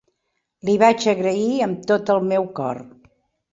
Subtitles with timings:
[0.69, 2.83] Li vaig agrair amb tot el meu cor.